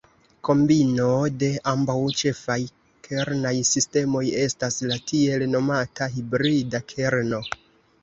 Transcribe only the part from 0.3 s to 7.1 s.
Kombino de ambaŭ ĉefaj kernaj sistemoj estas la tiel nomata "hibrida